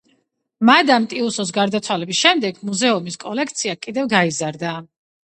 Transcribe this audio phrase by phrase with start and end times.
[0.67, 4.73] მადამ ტიუსოს გარდაცვალების შემდეგ მუზეუმის კოლექცია კიდევ გაიზარდა.